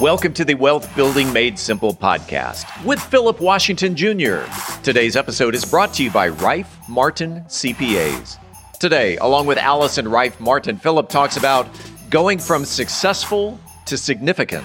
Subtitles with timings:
[0.00, 4.42] Welcome to the Wealth Building Made Simple podcast with Philip Washington Jr.
[4.84, 8.38] Today's episode is brought to you by Rife Martin CPAs.
[8.78, 11.66] Today, along with Allison Rife Martin, Philip talks about
[12.10, 14.64] going from successful to significant.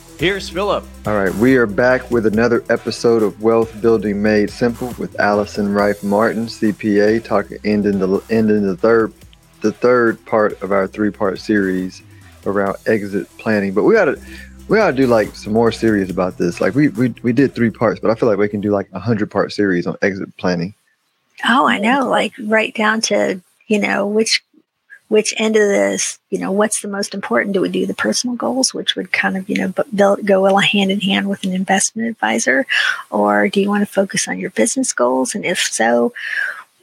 [0.21, 0.85] Here's Philip.
[1.07, 5.73] All right, we are back with another episode of Wealth Building Made Simple with Allison
[5.73, 9.11] Rife Martin, CPA, talking ending the ending the third
[9.61, 12.03] the third part of our three part series
[12.45, 13.73] around exit planning.
[13.73, 14.21] But we gotta
[14.67, 16.61] we gotta do like some more series about this.
[16.61, 18.89] Like we we we did three parts, but I feel like we can do like
[18.93, 20.75] a hundred part series on exit planning.
[21.49, 22.07] Oh, I know.
[22.07, 24.43] Like right down to you know which
[25.11, 27.53] which end of this, you know, what's the most important?
[27.53, 30.89] Do we do the personal goals, which would kind of, you know, build, go hand
[30.89, 32.65] in hand with an investment advisor?
[33.09, 35.35] Or do you want to focus on your business goals?
[35.35, 36.13] And if so,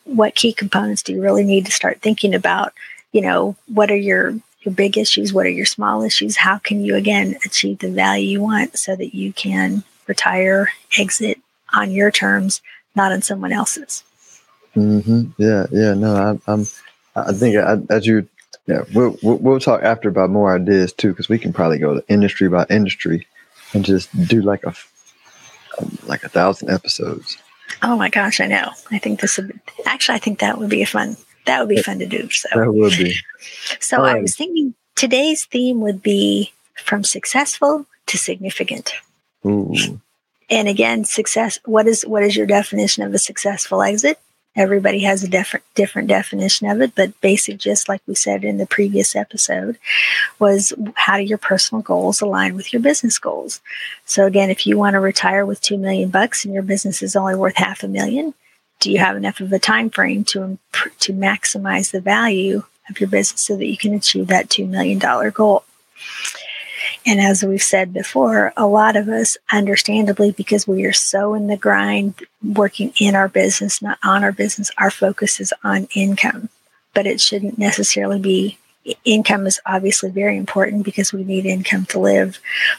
[0.04, 2.74] what key components do you really need to start thinking about?
[3.12, 5.32] You know, what are your your big issues?
[5.32, 6.36] What are your small issues?
[6.36, 11.40] How can you again achieve the value you want so that you can retire, exit
[11.72, 12.60] on your terms,
[12.94, 14.04] not on someone else's?
[14.76, 15.30] Mm-hmm.
[15.38, 15.94] Yeah, yeah.
[15.94, 16.66] No, I'm, I'm
[17.26, 17.56] I think
[17.90, 18.28] as you,
[18.66, 22.08] yeah, we'll, we'll talk after about more ideas too, because we can probably go to
[22.08, 23.26] industry by industry
[23.72, 24.74] and just do like a
[26.06, 27.38] like a thousand episodes.
[27.82, 28.70] Oh my gosh, I know.
[28.90, 30.16] I think this would actually.
[30.16, 31.16] I think that would be a fun.
[31.46, 32.28] That would be fun to do.
[32.30, 33.14] So that would be.
[33.80, 38.92] So I was thinking today's theme would be from successful to significant.
[39.46, 40.00] Ooh.
[40.50, 41.58] And again, success.
[41.64, 44.18] What is what is your definition of a successful exit?
[44.56, 48.58] Everybody has a different different definition of it, but basic, just like we said in
[48.58, 49.78] the previous episode,
[50.38, 53.60] was how do your personal goals align with your business goals?
[54.04, 57.14] So again, if you want to retire with two million bucks and your business is
[57.14, 58.34] only worth half a million,
[58.80, 60.58] do you have enough of a time frame to
[61.00, 64.98] to maximize the value of your business so that you can achieve that two million
[64.98, 65.64] dollar goal?
[67.06, 71.46] And as we've said before, a lot of us, understandably, because we are so in
[71.46, 76.48] the grind, working in our business, not on our business, our focus is on income.
[76.94, 78.58] But it shouldn't necessarily be
[79.04, 82.38] income is obviously very important because we need income to live.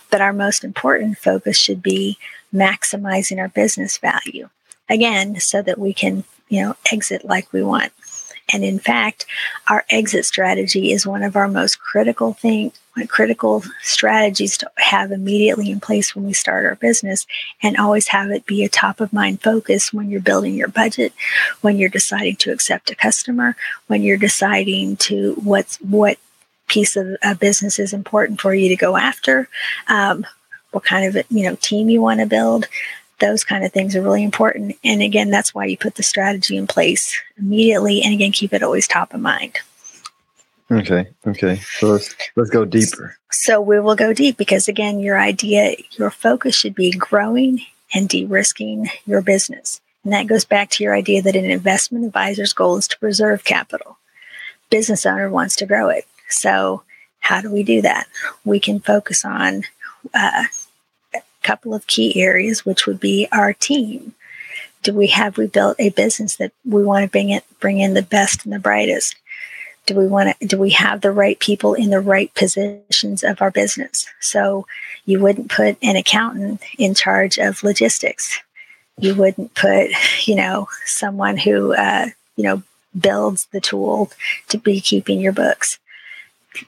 [0.09, 2.18] But our most important focus should be
[2.53, 4.50] maximizing our business value.
[4.90, 7.94] Again, so that we can, you know, exit like we want.
[8.51, 9.25] And in fact,
[9.69, 12.73] our exit strategy is one of our most critical things
[13.07, 17.25] critical strategies to have immediately in place when we start our business
[17.61, 21.13] and always have it be a top of mind focus when you're building your budget
[21.61, 23.55] when you're deciding to accept a customer
[23.87, 26.17] when you're deciding to what's what
[26.67, 29.47] piece of business is important for you to go after
[29.87, 30.25] um,
[30.71, 32.67] what kind of you know team you want to build
[33.19, 36.57] those kind of things are really important and again that's why you put the strategy
[36.57, 39.59] in place immediately and again keep it always top of mind
[40.72, 41.07] Okay.
[41.25, 41.56] Okay.
[41.79, 43.18] So let's let's go deeper.
[43.31, 47.62] So we will go deep because again, your idea, your focus should be growing
[47.94, 49.81] and de-risking your business.
[50.03, 53.44] And that goes back to your idea that an investment advisor's goal is to preserve
[53.44, 53.97] capital.
[54.69, 56.06] Business owner wants to grow it.
[56.29, 56.84] So
[57.19, 58.08] how do we do that?
[58.46, 59.63] We can focus on
[60.13, 60.44] uh,
[61.49, 64.13] couple of key areas, which would be our team.
[64.83, 67.93] Do we have we built a business that we want to bring it bring in
[67.93, 69.15] the best and the brightest?
[69.85, 73.41] do we want to do we have the right people in the right positions of
[73.41, 74.67] our business so
[75.05, 78.39] you wouldn't put an accountant in charge of logistics
[78.99, 79.89] you wouldn't put
[80.27, 82.05] you know someone who uh,
[82.35, 82.61] you know
[82.99, 84.11] builds the tool
[84.47, 85.79] to be keeping your books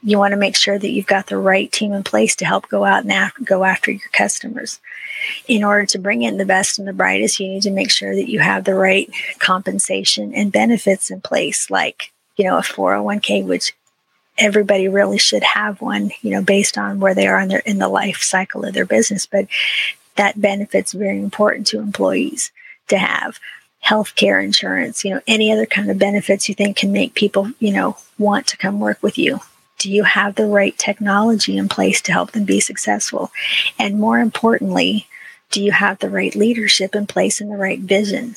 [0.04, 2.70] you want to make sure that you've got the right team in place to help
[2.70, 4.80] go out and go after your customers
[5.48, 8.16] in order to bring in the best and the brightest you need to make sure
[8.16, 12.12] that you have the right compensation and benefits in place like
[12.42, 13.74] you know, a 401k, which
[14.38, 17.78] everybody really should have one, you know, based on where they are in their in
[17.78, 19.28] the life cycle of their business.
[19.28, 19.48] But
[20.16, 22.52] that benefit's very important to employees
[22.88, 23.40] to have
[23.86, 27.72] healthcare insurance, you know, any other kind of benefits you think can make people, you
[27.72, 29.40] know, want to come work with you.
[29.82, 33.32] Do you have the right technology in place to help them be successful?
[33.80, 35.08] And more importantly,
[35.50, 38.36] do you have the right leadership in place and the right vision?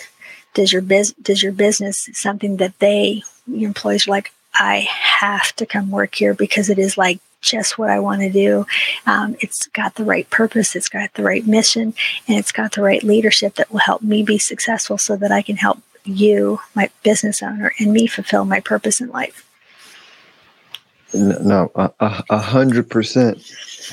[0.55, 5.55] Does your biz does your business something that they your employees are like, I have
[5.57, 8.67] to come work here because it is like just what I want to do.
[9.05, 11.93] Um, it's got the right purpose, it's got the right mission,
[12.27, 15.43] and it's got the right leadership that will help me be successful so that I
[15.43, 19.47] can help you, my business owner, and me fulfill my purpose in life.
[21.15, 23.49] No, a, hundred percent.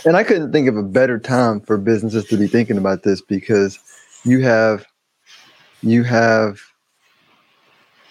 [0.06, 3.21] And I couldn't think of a better time for businesses to be thinking about this
[3.21, 3.77] because
[4.25, 4.88] you have
[5.83, 6.59] you have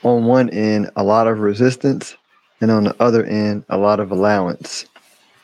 [0.04, 2.16] on one end a lot of resistance
[2.60, 4.86] and on the other end a lot of allowance.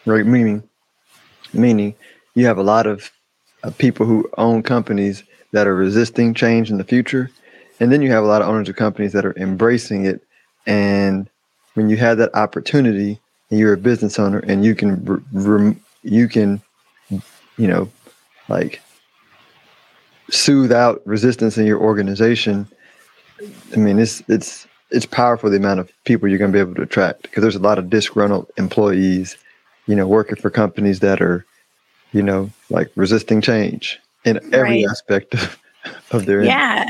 [0.05, 0.25] Right?
[0.25, 0.63] Meaning
[1.53, 1.95] meaning
[2.35, 3.11] you have a lot of
[3.65, 7.31] uh, people who own companies that are resisting change in the future
[7.81, 10.23] and then you have a lot of owners of companies that are embracing it
[10.67, 11.29] and
[11.75, 13.21] when you have that opportunity
[13.51, 16.61] and you're a business owner and you can you can
[17.11, 17.89] you know
[18.49, 18.81] like
[20.31, 22.67] soothe out resistance in your organization
[23.73, 26.75] i mean it's it's it's powerful the amount of people you're going to be able
[26.75, 29.37] to attract because there's a lot of disgruntled employees
[29.87, 31.45] you know working for companies that are
[32.13, 34.91] you know like resisting change in every right.
[34.91, 35.59] aspect of,
[36.11, 36.89] of their yeah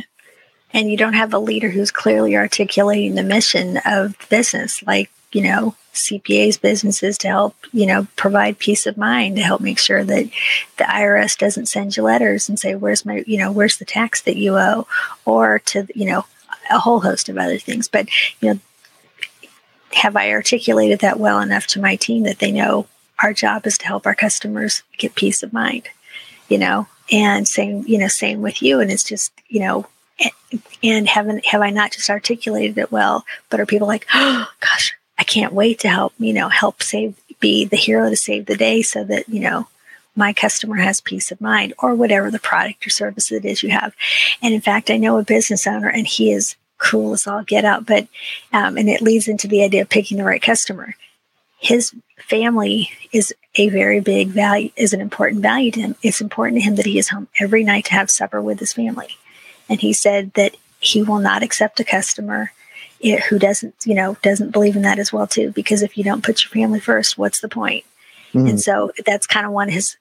[0.72, 5.10] and you don't have a leader who's clearly articulating the mission of the business like
[5.36, 9.78] you know CPA's businesses to help, you know, provide peace of mind to help make
[9.78, 10.30] sure that
[10.76, 14.20] the IRS doesn't send you letters and say, where's my, you know, where's the tax
[14.22, 14.86] that you owe?
[15.24, 16.26] Or to, you know,
[16.70, 17.88] a whole host of other things.
[17.88, 18.08] But,
[18.40, 18.60] you know,
[19.94, 22.86] have I articulated that well enough to my team that they know
[23.22, 25.88] our job is to help our customers get peace of mind,
[26.48, 26.86] you know?
[27.10, 28.80] And same, you know, same with you.
[28.80, 29.86] And it's just, you know,
[30.82, 34.95] and haven't have I not just articulated it well, but are people like, oh gosh,
[35.18, 38.56] I can't wait to help, you know, help save, be the hero to save the
[38.56, 39.68] day so that, you know,
[40.14, 43.70] my customer has peace of mind or whatever the product or service it is you
[43.70, 43.94] have.
[44.42, 47.64] And in fact, I know a business owner and he is cool as all get
[47.64, 48.08] out, but,
[48.52, 50.94] um, and it leads into the idea of picking the right customer.
[51.58, 55.96] His family is a very big value, is an important value to him.
[56.02, 58.74] It's important to him that he is home every night to have supper with his
[58.74, 59.16] family.
[59.68, 62.52] And he said that he will not accept a customer
[63.00, 65.50] it, who doesn't, you know, doesn't believe in that as well too.
[65.52, 67.84] Because if you don't put your family first, what's the point?
[68.32, 68.46] Mm-hmm.
[68.46, 69.96] And so that's kind of one of his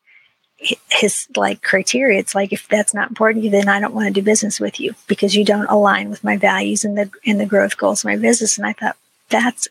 [0.89, 2.19] his like criteria.
[2.19, 4.59] It's like if that's not important to you, then I don't want to do business
[4.59, 8.03] with you because you don't align with my values and the and the growth goals
[8.03, 8.57] of my business.
[8.57, 8.97] And I thought
[9.29, 9.67] that's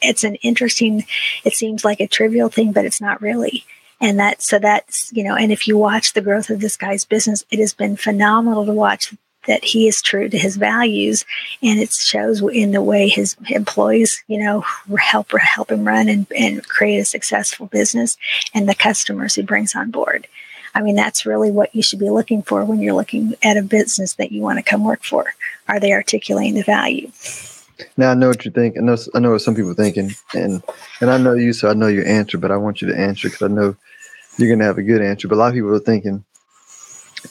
[0.00, 1.04] it's an interesting.
[1.44, 3.64] It seems like a trivial thing, but it's not really.
[4.00, 7.04] And that so that's you know, and if you watch the growth of this guy's
[7.04, 9.14] business, it has been phenomenal to watch
[9.48, 11.24] that he is true to his values
[11.62, 14.60] and it shows in the way his employees you know
[14.98, 18.16] help help him run and, and create a successful business
[18.54, 20.28] and the customers he brings on board
[20.74, 23.62] i mean that's really what you should be looking for when you're looking at a
[23.62, 25.32] business that you want to come work for
[25.66, 27.10] are they articulating the value
[27.96, 28.76] now I know what you think.
[28.76, 30.62] I know I know what some people are thinking, and
[31.00, 32.36] and I know you, so I know your answer.
[32.36, 33.76] But I want you to answer because I know
[34.36, 35.28] you're gonna have a good answer.
[35.28, 36.24] But a lot of people are thinking,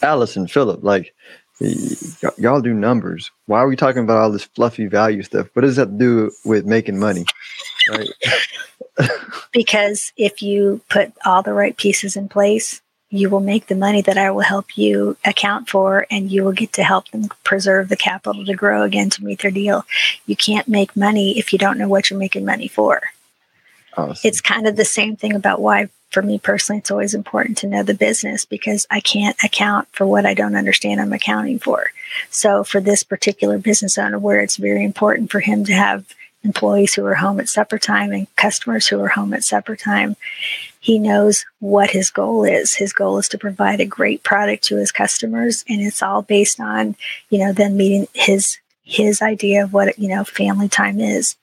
[0.02, 1.14] Allison Philip, like
[1.60, 1.96] Y-
[2.38, 3.32] y'all do numbers.
[3.46, 5.48] Why are we talking about all this fluffy value stuff?
[5.54, 7.26] What does that do with making money?
[7.90, 8.10] Right.
[9.52, 14.02] because if you put all the right pieces in place, you will make the money
[14.02, 17.88] that I will help you account for, and you will get to help them preserve
[17.88, 19.86] the capital to grow again to meet their deal.
[20.26, 23.02] You can't make money if you don't know what you're making money for.
[23.96, 24.28] Awesome.
[24.28, 27.68] It's kind of the same thing about why for me personally, it's always important to
[27.68, 31.92] know the business because I can't account for what I don't understand I'm accounting for.
[32.30, 36.06] So for this particular business owner, where it's very important for him to have
[36.44, 40.16] employees who are home at supper time and customers who are home at supper time,
[40.80, 42.76] he knows what his goal is.
[42.76, 46.60] His goal is to provide a great product to his customers, and it's all based
[46.60, 46.96] on,
[47.30, 51.36] you know, them meeting his his idea of what you know family time is.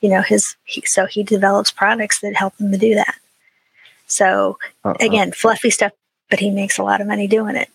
[0.00, 3.16] You know, his he, so he develops products that help them to do that.
[4.10, 5.92] So uh, again, fluffy stuff,
[6.28, 7.68] but he makes a lot of money doing it.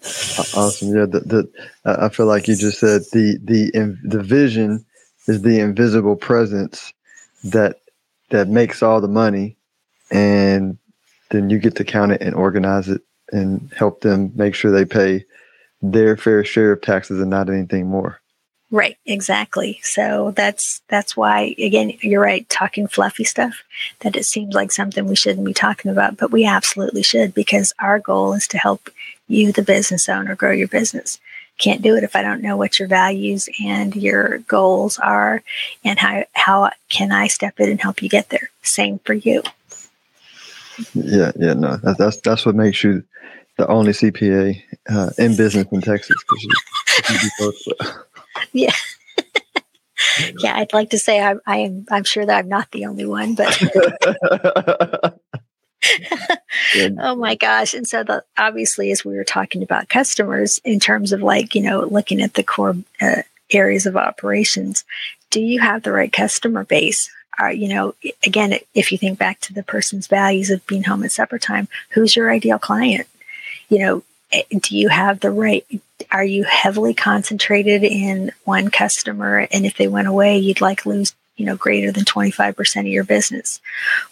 [0.55, 0.95] Awesome.
[0.95, 1.05] Yeah.
[1.05, 1.51] The, the,
[1.85, 4.85] uh, I feel like you just said the, the, the vision
[5.27, 6.93] is the invisible presence
[7.43, 7.79] that,
[8.29, 9.55] that makes all the money.
[10.11, 10.77] And
[11.31, 13.01] then you get to count it and organize it
[13.31, 15.25] and help them make sure they pay
[15.81, 18.21] their fair share of taxes and not anything more.
[18.75, 19.79] Right, exactly.
[19.83, 23.63] So that's that's why again you're right talking fluffy stuff
[24.01, 27.73] that it seems like something we shouldn't be talking about, but we absolutely should because
[27.79, 28.89] our goal is to help
[29.29, 31.21] you the business owner grow your business.
[31.57, 35.41] Can't do it if I don't know what your values and your goals are
[35.85, 38.49] and how how can I step in and help you get there.
[38.61, 39.41] Same for you.
[40.93, 41.77] Yeah, yeah, no.
[41.77, 43.05] That, that's that's what makes you
[43.55, 46.51] the only CPA uh, in business in Texas because you,
[47.09, 48.01] you do both.
[48.53, 48.73] yeah.
[50.39, 51.85] yeah, I'd like to say I'm, I am.
[51.89, 53.61] I'm sure that I'm not the only one, but
[56.99, 57.73] oh my gosh.
[57.73, 61.61] And so the, obviously, as we were talking about customers in terms of like, you
[61.61, 64.83] know, looking at the core uh, areas of operations,
[65.29, 67.09] do you have the right customer base?
[67.37, 71.03] Are, you know, again, if you think back to the person's values of being home
[71.03, 73.07] at supper time, who's your ideal client?
[73.67, 74.03] You know,
[74.49, 75.65] do you have the right
[76.11, 79.47] are you heavily concentrated in one customer?
[79.51, 83.03] And if they went away you'd like lose you know greater than 25% of your
[83.03, 83.59] business.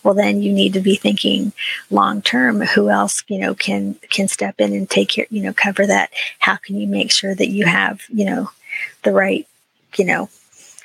[0.03, 1.53] Well then you need to be thinking
[1.89, 5.53] long term who else you know can can step in and take care you know
[5.53, 6.11] cover that?
[6.39, 8.51] How can you make sure that you have you know
[9.03, 9.47] the right
[9.97, 10.29] you know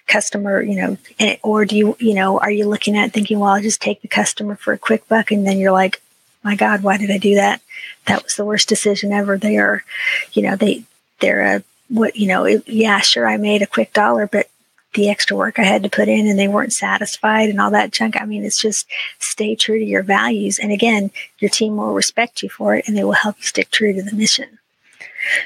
[0.07, 3.51] customer you know and, or do you you know are you looking at thinking well
[3.51, 6.01] i'll just take the customer for a quick buck and then you're like
[6.43, 7.61] my god why did i do that
[8.07, 9.85] that was the worst decision ever they are
[10.33, 10.85] you know they
[11.21, 14.49] they're a what you know it, yeah sure i made a quick dollar but
[14.95, 17.93] the extra work I had to put in and they weren't satisfied and all that
[17.93, 18.21] junk.
[18.21, 18.87] I mean, it's just
[19.19, 20.59] stay true to your values.
[20.59, 23.71] And again, your team will respect you for it and they will help you stick
[23.71, 24.58] true to the mission.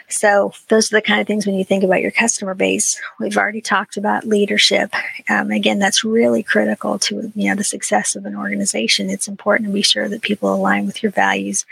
[0.08, 3.00] So those are the kind of things when you think about your customer base.
[3.18, 4.94] We've already talked about leadership.
[5.28, 9.10] Um, again, that's really critical to you know the success of an organization.
[9.10, 11.64] It's important to be sure that people align with your values.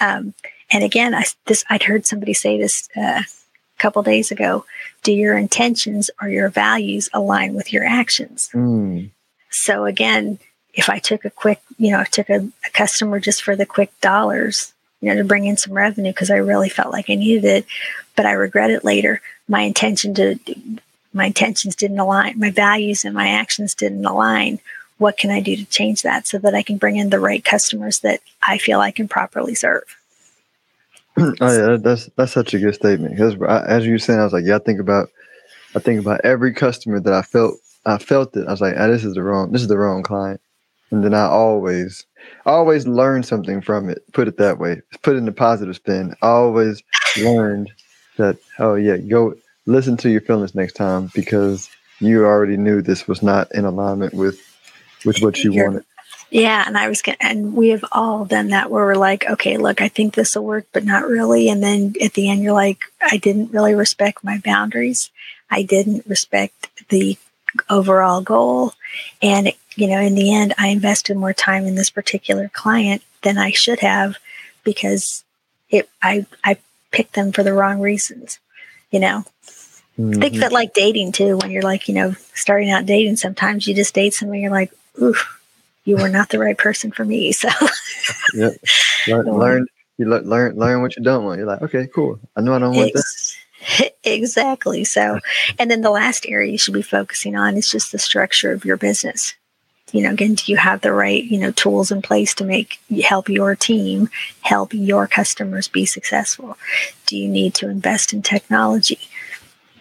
[0.00, 0.34] Um,
[0.70, 4.64] and again, I this I'd heard somebody say this uh, a couple days ago
[5.06, 8.50] do your intentions or your values align with your actions?
[8.52, 9.10] Mm.
[9.50, 10.40] So again,
[10.74, 13.66] if I took a quick, you know, I took a, a, customer just for the
[13.66, 17.14] quick dollars, you know, to bring in some revenue because I really felt like I
[17.14, 17.66] needed it,
[18.16, 19.20] but I regret it later.
[19.48, 20.38] My intention to,
[21.12, 24.58] my intentions didn't align, my values and my actions didn't align.
[24.98, 27.44] What can I do to change that so that I can bring in the right
[27.44, 29.84] customers that I feel I can properly serve?
[31.18, 33.16] oh yeah, that's that's such a good statement.
[33.16, 33.36] Because
[33.66, 35.08] as you were saying, I was like, yeah, I think about,
[35.74, 38.46] I think about every customer that I felt, I felt it.
[38.46, 40.40] I was like, ah, this is the wrong, this is the wrong client,
[40.90, 42.04] and then I always,
[42.44, 44.02] always learn something from it.
[44.12, 44.82] Put it that way.
[45.02, 46.14] Put it in a positive spin.
[46.22, 46.82] I always
[47.18, 47.72] learned
[48.16, 48.36] that.
[48.58, 49.34] Oh yeah, go
[49.66, 51.68] listen to your feelings next time because
[52.00, 54.40] you already knew this was not in alignment with
[55.04, 55.84] with what you You're, wanted.
[56.30, 59.56] Yeah, and I was gonna, and we have all done that where we're like, okay,
[59.56, 61.48] look, I think this will work, but not really.
[61.48, 65.10] And then at the end, you're like, I didn't really respect my boundaries.
[65.50, 67.16] I didn't respect the
[67.70, 68.74] overall goal,
[69.22, 73.38] and you know, in the end, I invested more time in this particular client than
[73.38, 74.16] I should have
[74.64, 75.24] because
[75.70, 76.58] it I I
[76.90, 78.40] picked them for the wrong reasons.
[78.90, 79.24] You know,
[79.98, 80.20] mm-hmm.
[80.20, 81.36] think of it like dating too.
[81.36, 84.40] When you're like, you know, starting out dating, sometimes you just date someone.
[84.40, 85.36] you're like, oof
[85.86, 87.32] you were not the right person for me.
[87.32, 87.48] So,
[88.34, 88.50] yeah,
[89.06, 89.66] learn, learn,
[89.96, 91.38] you learn, learn what you don't want.
[91.38, 92.18] You're like, okay, cool.
[92.36, 93.36] I know I don't want Ex- this.
[94.04, 94.84] Exactly.
[94.84, 95.18] So,
[95.58, 98.64] and then the last area you should be focusing on is just the structure of
[98.64, 99.34] your business.
[99.92, 102.80] You know, again, do you have the right, you know, tools in place to make
[103.04, 104.08] help your team,
[104.40, 106.58] help your customers be successful?
[107.06, 108.98] Do you need to invest in technology?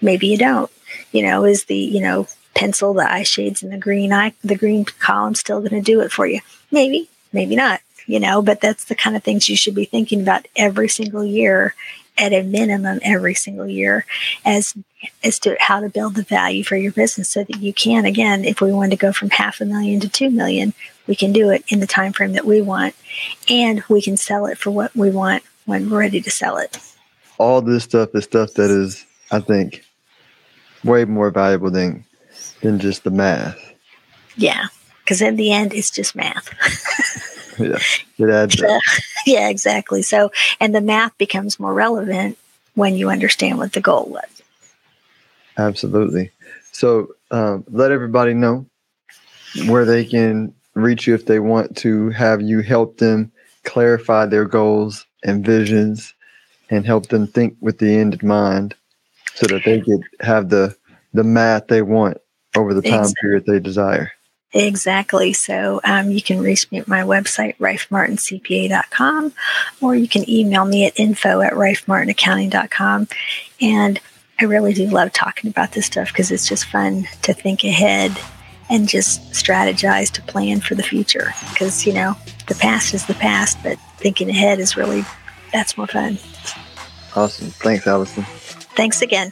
[0.01, 0.71] Maybe you don't.
[1.11, 4.55] You know, is the, you know, pencil, the eye shades, and the green eye, the
[4.55, 6.41] green column still going to do it for you?
[6.71, 7.81] Maybe, maybe not.
[8.05, 11.25] You know, but that's the kind of things you should be thinking about every single
[11.25, 11.73] year,
[12.17, 14.05] at a minimum, every single year,
[14.43, 14.73] as
[15.23, 18.43] as to how to build the value for your business, so that you can, again,
[18.43, 20.73] if we want to go from half a million to two million,
[21.07, 22.95] we can do it in the time frame that we want,
[23.49, 26.77] and we can sell it for what we want when we're ready to sell it.
[27.37, 29.83] All this stuff is stuff that is, I think,
[30.83, 32.05] way more valuable than
[32.61, 33.59] than just the math.
[34.37, 34.65] Yeah,
[35.03, 36.49] because in the end, it's just math.
[37.59, 37.77] yeah,
[38.17, 38.81] it adds up.
[39.27, 40.01] yeah, exactly.
[40.01, 42.37] So, and the math becomes more relevant
[42.75, 44.41] when you understand what the goal was.
[45.57, 46.31] Absolutely.
[46.71, 48.65] So, um, let everybody know
[49.67, 53.31] where they can reach you if they want to have you help them
[53.63, 56.13] clarify their goals and visions
[56.69, 58.75] and help them think with the end in mind
[59.35, 60.75] so that they could have the
[61.13, 62.17] the math they want
[62.55, 63.15] over the time exactly.
[63.21, 64.11] period they desire.
[64.55, 65.33] Exactly.
[65.33, 69.33] So um, you can reach me at my website, rifemartincpa.com,
[69.81, 73.09] or you can email me at info at rifemartinaccounting.com.
[73.59, 73.99] And
[74.39, 78.17] I really do love talking about this stuff because it's just fun to think ahead
[78.69, 81.33] and just strategize to plan for the future.
[81.49, 82.15] Because, you know,
[82.47, 85.03] the past is the past, but thinking ahead is really,
[85.51, 86.17] that's more fun.
[87.13, 87.49] Awesome.
[87.49, 88.23] Thanks, Allison.
[88.23, 89.31] Thanks again.